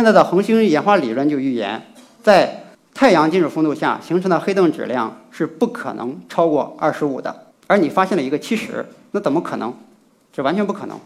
[0.00, 1.92] 现在的恒星演化理论就预言，
[2.22, 7.48] 在太阳金属风度下形成的黑洞质量是不可能超过二十五的。
[7.66, 9.74] 而你发现了一个七十，那怎么可能？
[10.32, 10.98] 这完全不可能。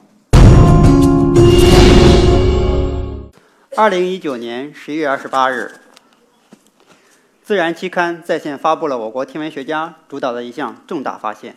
[3.76, 5.72] 二零一九年十一月二十八日，
[7.42, 11.56] 《自然》期刊在线发布了我国天文学家主导的一项重大发现：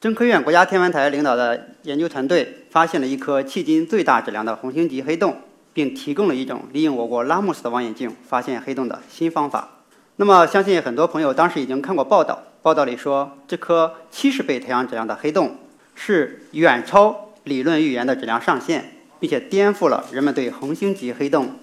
[0.00, 5.36] 中科院国家天文台领导的研究团队发现了一颗迄今最大质量的红星级黑洞，
[5.76, 9.68] 并提供了一种利用我国拉姆斯的望远镜发现黑洞的新方法。
[10.16, 15.58] 那么，相信很多朋友当时已经看过报道，报道里说，这颗七十倍太阳质量的黑洞
[15.94, 18.92] 是远超理论预言的质量上限。
[19.18, 21.56] 并且颠覆了人们对恒星级黑洞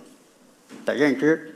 [0.85, 1.55] 的认知。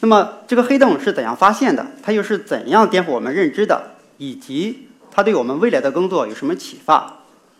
[0.00, 1.86] 那么，这个黑洞是怎样发现的？
[2.02, 3.90] 它又是怎样颠覆我们认知的？
[4.16, 7.18] 以及它对我们未来的工作有什么启发？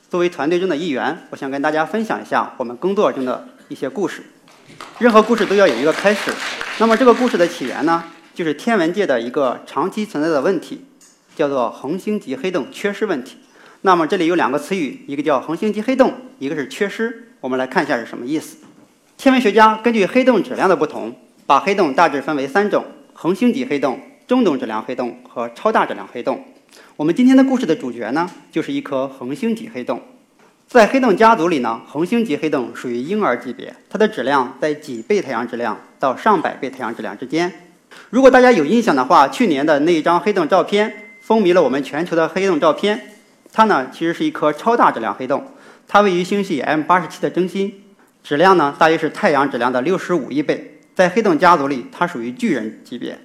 [0.08, 4.22] 作为团队中的一员，我想跟大家分享一下我们工作中的一些故事。
[4.98, 6.32] 任何故事都要有一个开始。
[6.78, 10.84] 那么，这个故事的起源呢，就是天文界的一个长期存在的问题，
[11.34, 13.38] 叫做恒星级黑洞缺失问题。
[13.82, 17.28] 那么这里有两个词语，一个叫恒星级黑洞，一个是缺失。
[17.40, 18.58] 我们来看一下是什么意思。
[19.16, 21.14] 天文学家根据黑洞质量的不同，
[21.46, 26.44] 把黑洞大致分为三种：恒星级黑洞、中等质量黑洞和超大质量黑洞。
[26.96, 30.02] 我们今天的故事的主角呢，就是一颗恒星级黑洞。
[30.68, 37.70] 在黑洞家族里呢，恒星级黑洞属于婴儿级别，它的质量在几倍太阳质量到上百倍太阳质量之间。
[38.10, 43.00] 如果大家有印象的话，去年的那一张黑洞照片风靡了我们全球的黑洞照片。
[43.52, 45.46] 它呢，其实是一颗超大质量黑洞，
[45.86, 47.84] 它位于星系 M 八十七的中心，
[48.24, 53.18] 质量呢大约是太阳质量的六十五亿倍，在黑洞家族里，它属于巨人级别。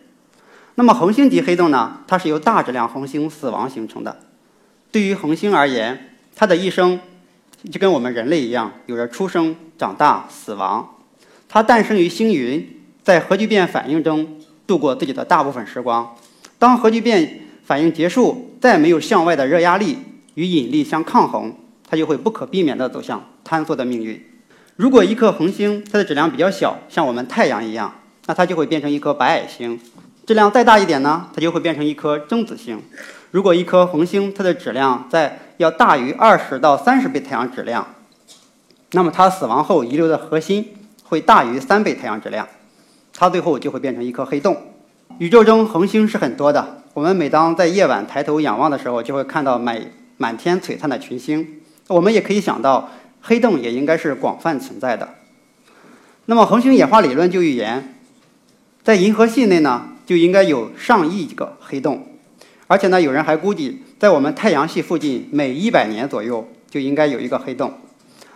[0.76, 4.20] 那么恒星级黑洞呢，它是由大质量恒星死亡形成的。
[4.92, 7.00] 对于恒星而言，它的一生
[7.70, 10.96] 就跟我们人类一样，有着出生、长大、死亡。
[11.50, 16.16] 它诞生于星云，在核聚变反应中度过自己的大部分时光。
[16.58, 19.98] 当核聚变反应结束，再没有向外的热压力。
[20.36, 21.54] 与引力相抗衡，
[21.90, 24.26] 它就会不可避免地走向坍缩的命运。
[24.78, 27.94] 如果一颗恒星它的质量比较小，像我们太阳一样，
[28.28, 29.78] 那它就会变成一颗白矮星；
[30.26, 32.82] 质量再大一点呢，它就会变成一颗中子星。
[33.32, 37.88] 如果一颗恒星它的质量在要大于二十到三十倍太阳质量，
[38.92, 40.68] 那么它死亡后遗留的核心
[41.04, 42.48] 会大于三倍太阳质量，
[43.14, 44.58] 它最后就会变成一颗黑洞。
[45.18, 49.82] 宇宙中恒星是很多的，我们每当在夜晚抬头仰望的时候，就会看到满
[50.18, 52.90] 满天璀璨的群星，我们也可以想到，
[53.22, 55.08] 黑洞也应该是广泛存在的。
[56.26, 57.96] 那么恒星演化理论就预言，
[58.84, 62.06] 在银河系内呢，就应该有上亿个黑洞，
[62.72, 67.74] 而且呢，有人还估计，在我们太阳系附近，每一百年左右就应该有一个黑洞。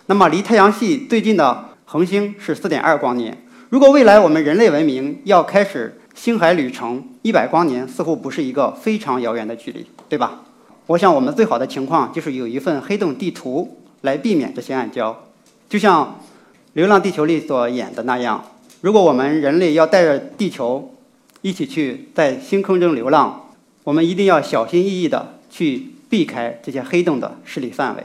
[0.07, 3.41] 那么离太阳系最近的恒星是四点二光年。
[3.69, 10.41] 如果未来我们人类文明要开始星海旅程，一百光年似乎不是一个非常遥远的距离，对吧？
[10.87, 15.15] 我想，我们最好的情况就是有一份黑洞地图来避免这些暗礁。
[15.69, 16.03] 就像
[16.73, 18.43] 《流浪地球》里所演的那样，
[18.81, 20.93] 如果我们人类要带着地球
[21.41, 23.43] 一起去在星空中流浪，
[23.85, 28.03] 我们一定要小心翼翼地去避开这些黑洞的势力范围。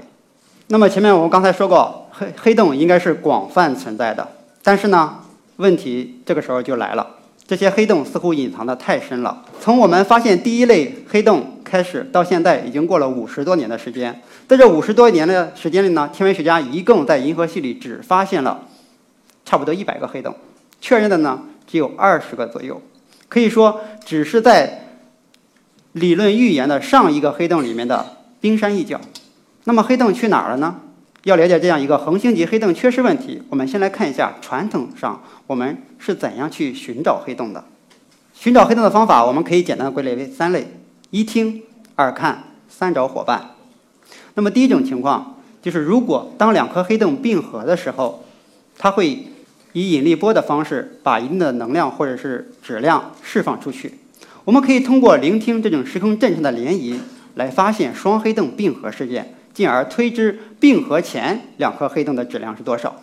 [0.69, 4.29] 那么前面我们刚才说过，黑黑洞应该是广泛存在的，
[4.63, 5.21] 但是呢，
[5.57, 7.17] 问题这个时候就来了。
[7.47, 9.43] 这些黑洞似乎隐藏的太深了。
[9.59, 14.21] 从我们发现第一类黑洞开始，到现在已经过了五十多年的时间。
[14.47, 18.67] 在这五十多年的时间里呢，天文学家一共在银河系里只发现了
[19.47, 20.35] 差不多一百个黑洞，
[20.79, 22.79] 确认的呢只有二十个左右。
[23.29, 24.90] 可以说，只是在
[25.93, 29.01] 理论预言的上一个黑洞里面的冰山一角。
[29.65, 30.77] 那么黑洞去哪儿了呢？
[31.25, 37.63] 要了解这样一个恒星级黑洞缺失问题，我们先来看一下传统上我们是怎样去寻找黑洞的。
[38.33, 40.67] 寻找黑洞的方法，我们可以简单归类为三类：
[41.11, 41.63] 一听、
[41.95, 43.51] 二看、三找伙伴。
[44.33, 48.25] 那么第一种情况就是，如果当两颗黑洞并合的时候，
[48.79, 49.27] 它会
[49.75, 54.00] 以引力波的方式把一定的能量或者是质量释放出去。
[54.51, 56.97] 我们可以通过聆听这种时空震颤的涟漪
[57.37, 59.33] 来发现双黑洞并合事件。
[59.55, 62.97] 进而推知并合前两颗黑洞的质量是多少。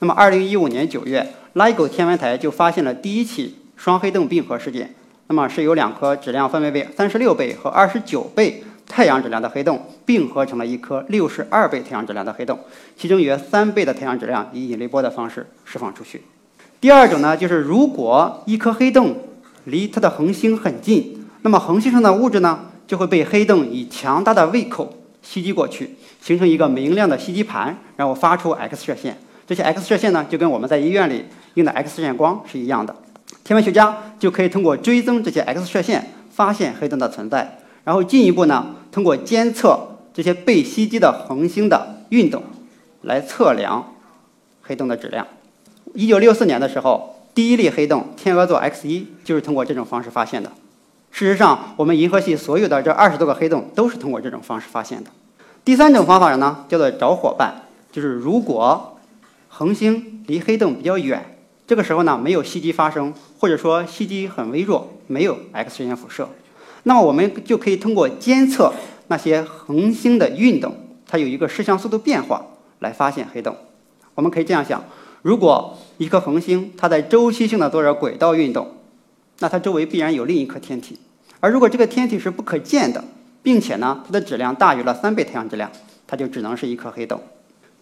[0.00, 4.94] 那么，二零一五年九月，LIGO 天文台就发现了第一起双黑洞并合事件。
[5.28, 12.58] 那么，是由两颗质量分别为三十六倍和二十九倍太阳质量的黑洞并合成了一颗六十二倍太阳质量的黑洞，
[12.98, 16.20] 其中约三倍的太阳质量以引力波的方式释放出去。
[16.82, 19.16] 第二种呢，就是如果一颗黑洞
[19.64, 24.94] 离它的恒星很近，那么恒星上的物质呢就会被黑洞以强大的胃口。
[25.24, 25.88] 吸击过去，
[26.20, 29.16] 形成一个明亮的吸积盘，然后发出 X 射线，
[29.46, 32.92] 这些 X 射线呢，就跟我们在医院里用的 X 射线光是一样的。
[33.44, 39.78] 天文学家就可以通过追踪这些 X 射线，发现黑洞的存在，然后进一步呢，通过监测
[40.12, 42.42] 这些被袭击的恒星的运动，
[43.02, 43.94] 来测量
[44.62, 45.24] 黑洞的质量。
[45.94, 50.52] 一九六四年的时候，第一粒黑洞天鹅座 X 一就是通过这种方式发现的。
[51.10, 55.10] 事实上，我们银河系所有的这二十多个黑洞都是通过这种方式发现的。
[55.64, 57.54] 第三种方法呢，叫做找伙伴，
[57.90, 58.98] 就是如果
[59.48, 66.28] 恒星离黑洞比较远，这个时候呢没有袭击发生，或者说袭击很微弱，没有 X 射线辐射，
[66.82, 68.72] 那么我们就可以通过监测
[69.08, 70.74] 那些恒星的运动，
[71.06, 72.44] 它有一个视向速度变化
[72.80, 73.56] 来发现黑洞。
[74.14, 74.84] 我们可以这样想：
[75.22, 78.68] 如果一颗恒星它在周期性的做着轨道运动，
[79.38, 80.98] 那它周围必然有另一颗天体，
[81.38, 83.02] 而如果这个天体是不可见的，
[83.40, 85.70] 并且呢它的质量大于了三倍太阳质量，
[86.08, 87.20] 它就只能是一颗黑洞。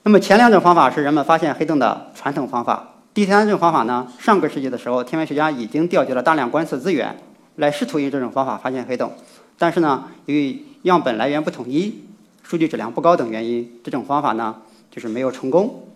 [0.03, 7.19] 那么前两种方法是人们发现黑洞的传统方法，第三种方法呢，上个世纪的时候，天文学家已经调集了大量观测资源，
[7.57, 9.13] 来试图用这种方法发现黑洞，
[9.57, 12.05] 但是呢，由于样本来源不统一、
[12.43, 14.57] 数据质量不高等原因，这种方法呢
[14.91, 15.87] 就是没有成功。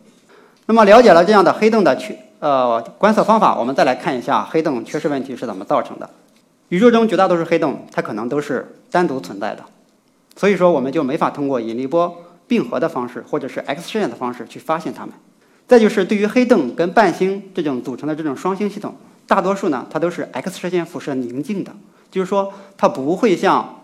[0.66, 2.16] 那么了解了这样的黑洞的去。
[2.40, 6.10] 呃，观测方法，我们再来看一下黑洞缺失问题是怎么造成的。
[6.68, 9.64] 宇宙中绝大多数黑洞，它可能都是单独存在的，
[10.36, 12.14] 所以说我们就没法通过引力波
[12.46, 15.14] 并合的方式，或者是 X 射线的方式去发现它们。
[15.66, 18.94] 再就是对于黑洞跟伴星这种组成的这种双星系统，
[19.26, 21.72] 大多数呢它都是 X 射线辐射宁静的，
[22.10, 23.80] 就是说它不会像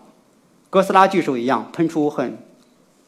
[0.69, 2.37] 哥斯拉巨兽一样喷出很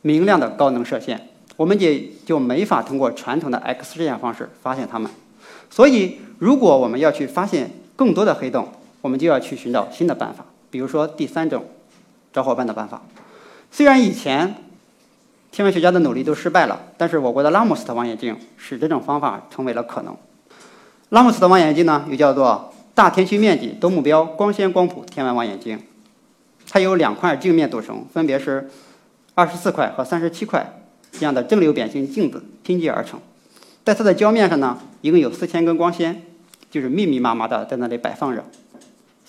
[0.01, 5.11] 明亮的高能射线，我们也就没法通过传统的 X 射线方式发现它们。
[5.69, 8.71] 所以，如果我们要去发现更多的黑洞，
[9.01, 11.65] 我们就要去寻找新的办法，比如说第三种
[12.31, 13.01] 找伙伴的办法。
[13.71, 14.55] 虽然以前
[15.51, 20.15] 天文学家的努力都失败了，但是我国的拉姆斯特望远镜使这种方法成为了可能。
[21.09, 25.79] 拉姆斯特望远镜呢，又叫做大天区面积多目标光纤光谱天文望远镜，
[26.69, 28.69] 它由两块镜面组成，分别是
[29.33, 30.82] 二十四块和三十七块
[31.13, 33.19] 这样的正六边形镜子拼接而成。
[33.85, 36.23] 在它的胶面上呢，一共有四千根光纤，
[36.69, 38.43] 就是密密麻麻的在那里摆放着，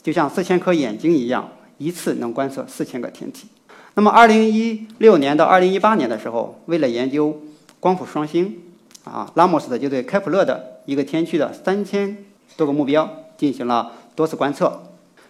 [0.03, 3.49] 就像四千颗眼睛一样，一次能观测四千个天体。
[3.95, 7.43] 那么，二零一六年到二零一八年的时候，为了研究
[7.79, 8.59] 光谱双星，
[9.05, 12.25] 啊，拉莫斯的就对开普勒的一个天区的三千
[12.57, 14.83] 多个目标进行了多次观测。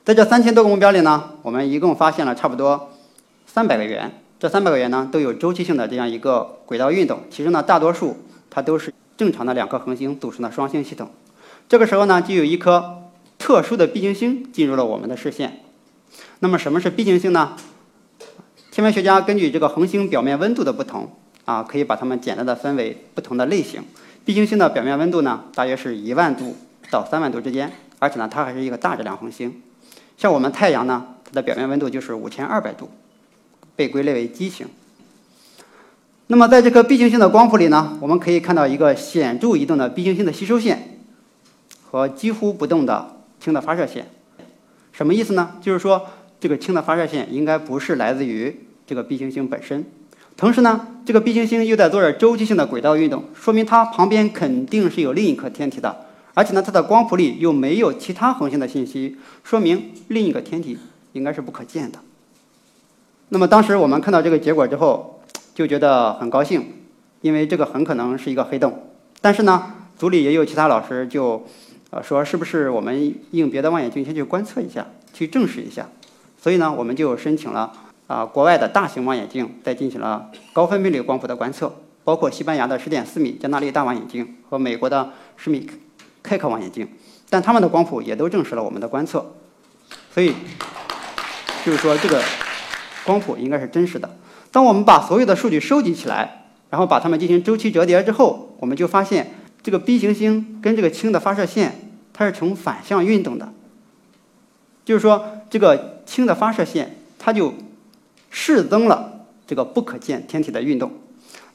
[0.05, 2.91] 在这三千多个目标里呢，我们一共发现了差不多
[3.47, 4.11] 三百个圆，
[4.45, 8.15] 这三百个圆呢都有周期性的这样一个轨道运动，其中呢大多数
[8.51, 8.93] 它都是。
[9.17, 11.09] 正常的两颗恒星组成的双星系统，
[11.67, 13.05] 这个时候呢，就有一颗
[13.39, 15.61] 特殊的 B 型星进入了我们的视线。
[16.41, 17.57] 那么，什么是 B 型星呢？
[18.71, 21.11] 天文学家根据这个恒星表面温度的不同
[21.47, 23.83] 啊，可以把它们简单的分为不同的类型。
[24.27, 26.57] B 型星的表面温度呢，大约是一万度
[26.91, 29.63] 到三万度之间，而且呢，它还是一个大质量恒星。
[30.19, 32.91] 像我们太阳呢，它的表面温度就是五千二百度，
[33.77, 34.67] 被归类为基型。
[36.29, 40.99] 那么，在这颗 B 型星的光谱里呢，我们可以看到一个显著移动的 B 型星的吸收线
[41.83, 44.09] 和几乎不动的氢的发射线。
[44.91, 45.57] 什么意思呢？
[45.61, 46.07] 就是说，
[46.41, 48.57] 这个氢的发射线应该不是来自于
[48.87, 49.85] 这个 B 型星本身。
[50.37, 56.07] 同时呢，这个 B 型星又在做着周期性的轨道运动，说明它旁边肯定是有另一颗天体的。
[56.33, 60.79] 而且呢，它的光谱里又没有其他恒星的信息，说明另一个天体
[61.13, 61.99] 应该是不可见的。
[63.29, 65.11] 那么，当时我们看到这个结果之后。
[65.55, 66.67] 就觉得很高兴，
[67.21, 68.91] 因为这个很可能是一个黑洞。
[69.21, 71.47] 但是呢，组里也有其他老师就，
[71.91, 75.87] 呃，说是不是我们用别的望远镜先去观测一下，去证实一下。
[76.37, 77.73] 所以呢，我们就申请了
[78.09, 85.71] 啊国外的大型望远镜，再进行了高分辨率光谱的观测，包括西班牙的十点四米加纳利大望远镜和美国的十米
[86.21, 86.89] 开克望远镜，
[87.31, 89.25] 但他们的光谱也都证实了我们的观测。
[90.13, 90.35] 所以，
[91.65, 92.21] 就是说这个
[93.05, 94.09] 光谱应该是真实的。
[94.51, 99.33] 当我们把所有的数据收集起来，然后把它们进行周期折叠之后，我们就发现
[99.63, 103.53] 这个 B 型星跟这个氢的发射线它是呈反向运动的，
[104.85, 107.55] 就是说这个氢的发射线它就
[108.31, 110.91] 适增了这个不可见天体的运动。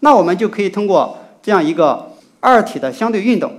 [0.02, 3.54] 那我们就可以通过这样一个二体的相对运动，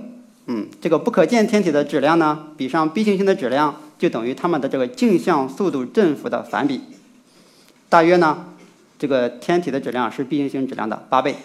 [0.47, 6.81] 嗯，这个不可见天体的质量呢比上 B 型星的质量就等于它们的这个径向速度振幅的反比，
[7.91, 8.45] 大约呢。
[8.97, 11.35] 这个天体的质量是 B 型星质量的八倍。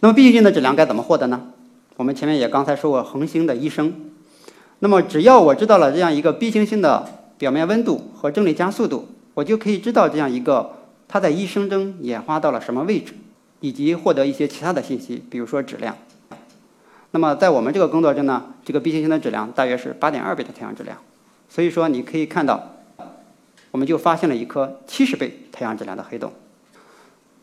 [0.00, 1.40] 那么 B 型星的质量该怎么获得呢？
[1.96, 3.94] 我们前面也刚才说过恒星的一生。
[4.80, 10.72] 那么只要我知道了这样一个 B 型星的表面温度和重力加速度，我就可以知道这样一个
[11.06, 13.14] 它在一生中演化到了什么位置，
[13.60, 15.96] 以及获得一些其他的信息，比如说质量。
[17.12, 20.98] 那么在我们这个工作中呢，这个 B 星星的质量大约是八点二倍的太阳质量。
[21.48, 22.74] 所以说你可以看到，
[23.70, 26.32] 我们就发现了一颗七十倍太阳质量的黑洞。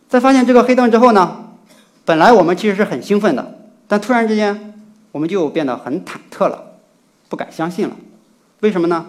[0.09, 1.51] 在发现这个黑洞之后呢，
[2.05, 4.73] 本来我们其实是很兴奋的，但突然之间
[5.11, 6.79] 我们就变得很忐忑了，
[7.29, 7.95] 不敢相信了。
[8.61, 9.05] 为什么呢？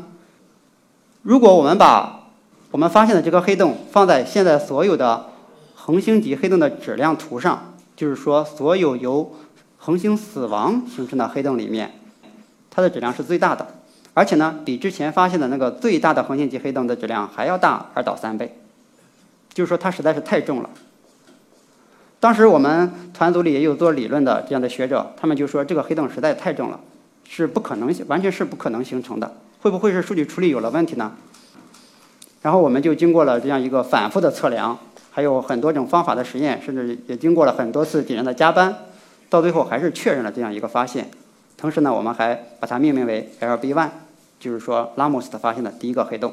[1.23, 2.31] 如果我们把
[2.71, 5.27] 我们发现的这颗黑洞放在现在所有的
[5.75, 9.35] 恒星级黑洞的质量图上，就是说所有由
[9.77, 11.93] 恒星死亡形成的黑洞里面，
[12.71, 13.67] 它的质量是最大的，
[14.19, 18.59] 而且呢，比之前发现的那个最大的恒星级黑洞的质量还要大二到三倍，
[19.55, 20.69] 就是说它实在是太重了。
[22.19, 26.81] 当时我们团组里也有做理论的这样的学者，他们就说这个黑洞实在太重了，
[27.29, 29.37] 是不可能，完全是不可能形成的。
[29.61, 31.13] 会不会是数据处理有了问题呢？
[32.43, 34.77] 然后我们就经过了这样一个反复的测量，
[35.13, 38.75] 还有很多种方法的实验，甚至也经过了很多次敌人的加班，
[39.31, 41.09] 到最后还是确认了这样一个发现。
[41.57, 43.89] 同时呢，我们还把它命名为 LB1，
[44.39, 46.33] 就是说拉莫斯特发现的第一个黑洞。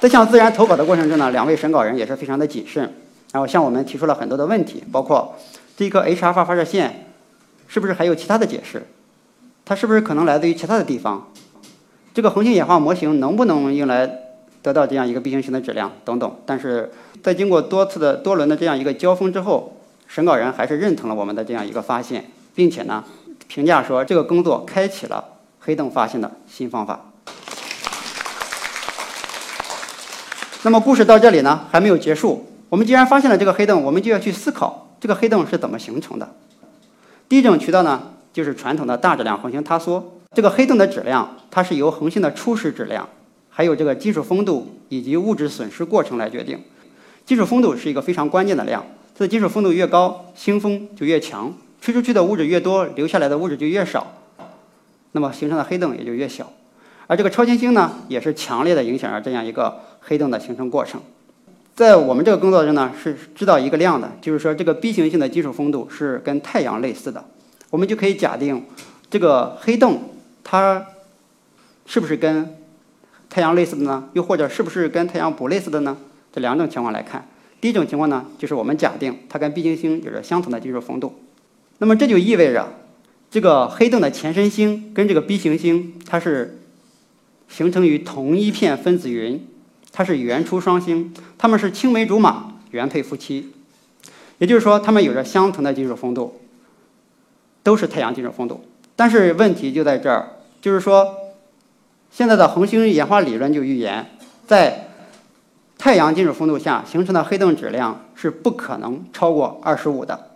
[0.00, 2.94] 在向自然投稿的过程中呢，两位审稿人也是非常的谨慎。
[3.32, 5.34] 然后向我们提出了很多的问题，包括
[5.76, 7.12] 这颗 H 阿尔法发射线
[7.66, 8.86] 是不是还有其他的解释？
[9.64, 11.28] 它是不是可能来自于其他的地方？
[12.14, 14.10] 这个恒星演化模型能不能用来
[14.62, 16.36] 得到这样一个 B 型星的质量等等？
[16.46, 19.76] 但是在经过多次的多轮的这样一个交锋之后，
[20.06, 23.04] 审稿人还是认同了我们的这样一个发现，并且呢
[23.48, 25.24] 评价说这个工作开启了
[25.60, 27.10] 黑洞发现的新方法。
[30.62, 32.44] 那么故事到这里呢还没有结束。
[32.68, 36.28] 我们既然发现了这个黑洞，我们就要去思考这个黑洞是怎么形成的。
[37.28, 40.12] 第一种渠道呢，就是传统的大质量恒星塌缩。
[40.34, 43.08] 这个黑洞的质量，它是由恒星的初始质量，
[43.48, 46.58] 还有这个金属丰度以及物质损失过程来决定。
[47.24, 48.84] 金属丰度是一个非常关键的量，
[49.14, 54.12] 它的金属丰度越高，星风就越强，吹出去的物质越多，留下来的物质就越少，
[55.12, 56.52] 那么形成的黑洞也就越小。
[57.06, 61.00] 而这个超新星呢，也是强烈的影响了这样一个黑洞的形成过程。
[61.74, 67.22] 在我们这个工作中呢，是知道一个量的，就是说这个 B 型性的基础丰度是跟太阳类似的，
[67.70, 68.64] 我们就可以假定
[69.10, 70.86] 这个黑洞它
[71.84, 72.56] 是不是跟
[73.28, 74.08] 太阳类似的呢？
[74.14, 75.96] 又或者是不是跟太阳不类似的呢？
[76.32, 77.28] 这两种情况来看，
[77.60, 81.14] 第一种情况呢，就是我们假定它跟 B 型星有着相同的金属丰度，
[81.78, 82.66] 那么这就意味着
[83.30, 86.58] 这个黑洞的前身星跟这个 B 型星它是
[87.48, 89.46] 形成于同一片分子云。
[89.92, 93.52] 它是原初双星，它们是青梅竹马、原配夫妻，
[94.36, 96.38] 也就是说，它们有着相同的金属丰度，
[97.62, 98.62] 都是太阳金属丰度。
[98.94, 101.16] 但是问题就在这儿，就是说，
[102.10, 104.10] 现在的恒星演化理论就预言，
[104.46, 104.88] 在
[105.78, 110.32] 太阳金属丰度下形成的黑洞质量是不可能超过二十五的，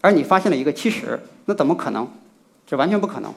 [0.00, 2.06] 而你发现了一个七十，那怎么可能？
[2.66, 3.34] 这完全不可能。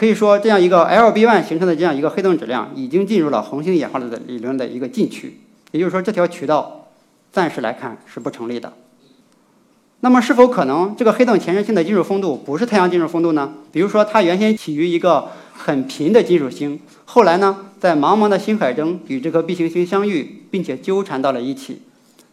[0.00, 5.38] 可以说，这样一个 LB1 形成的这样一个黑洞质量，已经进入了恒星演化的理论的一个禁区。
[5.72, 6.88] 也就是说，这条渠道
[7.30, 8.72] 暂时来看是不成立的。
[10.00, 13.52] 那么，是否可能这个黑洞前身性的金属丰度不是太阳金属丰度呢？
[13.70, 21.82] 比如说，它原先起于一个很贫的金属星，后来呢，在茫茫的星海中与这颗 B 型星相遇，并且纠缠到了一起。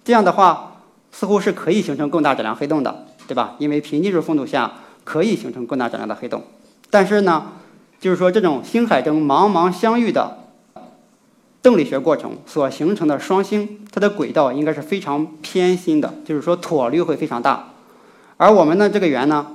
[0.06, 3.56] 这样的话，似乎是可以形成更大质量黑洞的，对吧？
[3.60, 4.72] 因为贫金属丰度下
[5.04, 6.42] 可以形成更大质量的黑洞。
[6.90, 7.52] 但是呢，
[8.00, 10.38] 就是说这种星海中茫茫相遇的
[11.64, 17.74] 动力学过程所形成的双星，它的轨道应该是非常偏心的，就是说椭率会非常大。
[18.38, 19.48] 而我们的这个圆呢，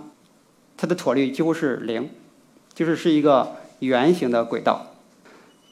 [0.76, 2.10] 它的椭率几乎是零，
[2.74, 4.86] 就是是一个圆形的轨道。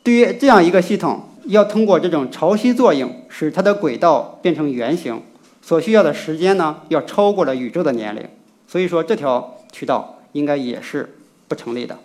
[0.03, 5.21] 对于这样一个系统，要通过这种潮汐作用使它的轨道变成圆形，
[5.61, 8.27] 所需要的时间呢，要超过了宇宙的年龄。
[8.67, 11.17] 所以说，这条渠道应该也是。
[11.50, 11.99] 不成立的。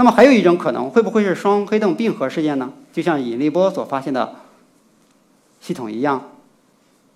[0.00, 2.72] 那么还有一种可能，会不会是双黑洞并合事件呢？
[2.90, 4.36] 就像引力波所发现的
[5.60, 6.30] 系统一样，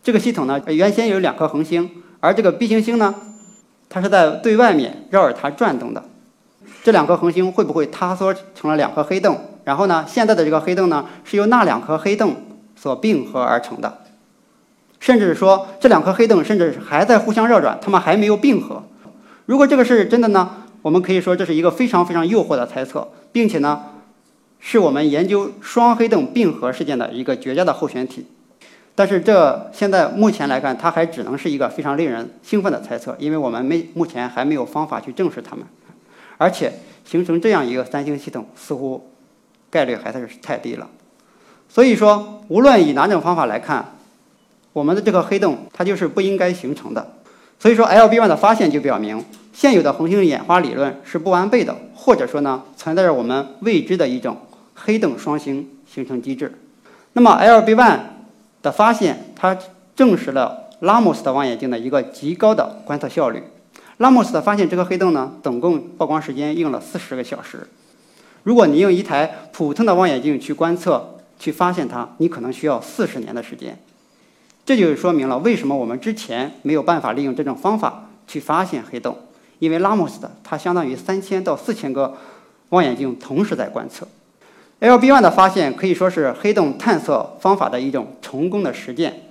[0.03, 3.15] 这个系统呢，原先有两颗恒星，而这个 B 型星呢，
[3.89, 6.05] 它是在最外面绕着它转动的。
[6.83, 9.41] 这两颗恒星会不会塌缩成了两颗黑洞？
[9.65, 12.37] 然后呢，现在的这个黑洞呢，是由那两颗黑洞
[12.77, 14.01] 所并合而成的。
[15.01, 18.83] 甚至说，这两颗黑洞甚至还在互相绕转，它们还没有并合。
[19.47, 20.57] 如果这个是真的呢？
[20.85, 23.87] 我们可以说这是一个非常非常诱惑的猜测，并且呢，
[24.61, 28.27] 是我们研究双黑洞并合事件的一个绝佳的候选体。
[28.95, 35.65] 但是这现在目前来看，它还只能是一个非常令人兴奋的猜测，因为我们没目前还没有方法去证实它们，
[36.37, 36.71] 而且
[37.07, 39.09] 形成这样一个三星系统似乎
[39.71, 40.91] 概率还是太低了。
[41.67, 43.97] 所以说，无论以哪种方法来看，
[44.75, 47.15] 我们的这个黑洞它就是不应该形成的。
[47.59, 54.37] 所以说，LB1 的发现就表明，现有的恒星演化理论是不完备的，或者说呢，存在着我们未知的一种
[54.75, 56.53] 黑洞双星形成机制。
[57.15, 57.99] 那么，LB1
[58.63, 59.57] 的发现，它
[59.97, 63.43] 证实了拉莫斯的望远镜的一个极高的观测效率。
[63.99, 67.69] 拉莫斯的发现这颗黑洞呢，总共曝光时间用了四十个小时。
[68.43, 73.79] 如果你用一台普通的望远镜去观测、去发现它，你可能需要四十年的时间。
[74.67, 79.15] 这就是说明了为什么我们之前没有办法利用这种方法去发现黑洞，
[79.59, 82.17] 因为拉莫斯的它相当于三千到四千个
[82.71, 84.09] 望远镜同时在观测。
[84.81, 89.23] LB1 的发现可以说是黑洞探测方法的一种成功的实践。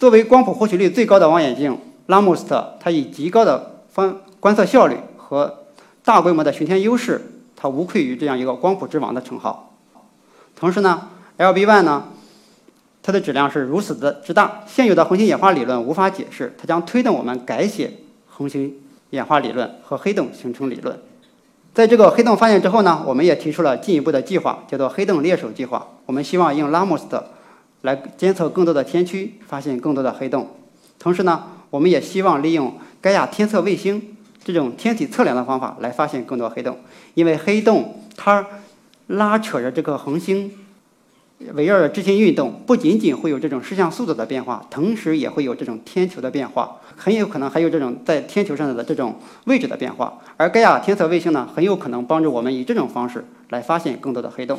[0.00, 5.64] 作为光谱获取率最高的望远镜，拉莫斯特它以极高的方观测效率和
[6.04, 9.74] 大规模的巡天优势，它无愧于这样一个光谱之王的称号。
[10.56, 11.08] 同时呢
[11.38, 12.08] ，LB1 呢。
[13.06, 17.92] 它的质量是如此的之大，现有的恒星演化理论无法解释，它将推动我们改写
[18.26, 18.74] 恒星
[19.10, 20.98] 演化理论和黑洞形成理论。
[21.72, 25.86] 在这个黑洞发现之后呢，我们也提出了进一步的计划，叫做黑洞猎手计划。
[26.04, 27.30] 我们希望用拉莫斯的
[27.82, 30.56] 来监测更多的天区，发现更多的黑洞。
[30.98, 36.76] 同时呢，我们也希望利用盖亚天测卫星这种天体测量的方法来发现更多黑洞，
[37.14, 38.44] 因为黑洞它
[39.06, 40.50] 拉扯着这个恒星。
[41.52, 49.14] 围绕着执行运动，不仅仅会有这种视向速度的变化，同时也会有这种天球的变化，很有可能还有这种在天球上的这种
[49.44, 50.18] 位置的变化。
[50.38, 54.58] 而盖亚天测卫星呢，很有可能帮助我们以这种方式来发现更多的黑洞。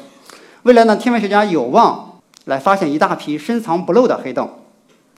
[0.64, 4.48] 未来呢，天文学家有望来发现一大批深藏不露的黑洞，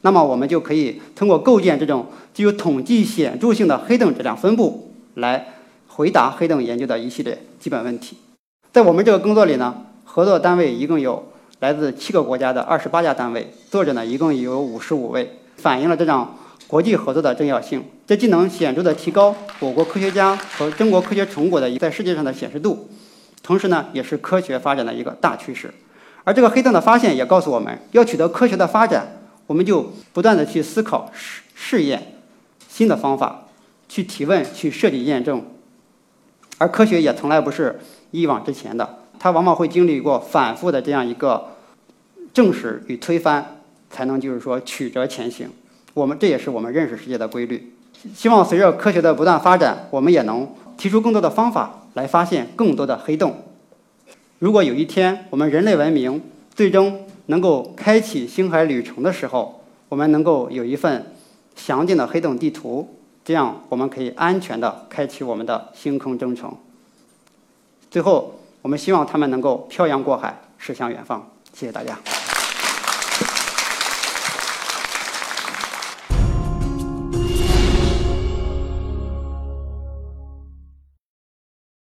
[0.01, 5.47] 那么我们就可以通过构建这种具有统计显著性的黑洞质量分布，来
[5.87, 8.15] 回答黑洞研究的一系列基本问题。
[8.71, 9.75] 在我们这个工作里呢，
[10.05, 11.25] 合作单位一共有。
[11.59, 16.37] 来自七个国家的二十八家单位，作者呢一共有五十五位，反映了这场
[16.67, 17.83] 国际合作的重要性。
[18.07, 22.87] 这既能显著的提高我国科学家和中国科学成果的在世界上的显示度，
[23.43, 25.73] 同时呢也是科学发展的一个大趋势。
[26.23, 32.21] 而这个黑洞的发现也告诉我们要取得科学的发展，我们就不断的去思考试试验
[32.69, 33.47] 新的方法，
[33.89, 35.45] 去提问，去设计验证。
[36.57, 37.81] 而科学也从来不是
[38.11, 38.95] 一往直前的。
[39.21, 41.47] 它往往会经历过反复的这样一个
[42.39, 45.49] 证实与推翻，才能就是说曲折前行。
[45.93, 47.73] 我们这也是我们认识世界的规律。
[48.15, 53.43] 希望随着科学的不断发展，我们也能提出更多的方法来发现更多的黑洞。
[54.37, 56.21] 如果有一天我们人类文明
[56.55, 61.11] 最终能够开启星海旅程的时候，我们能够有一份
[61.57, 66.55] 详尽的黑洞地图，这样我们可以安全的开启我们的星空征程。
[67.91, 68.35] 最后。
[68.61, 71.31] 我们希望他们能够漂洋过海，驶向远方。
[71.53, 71.97] 谢谢大家。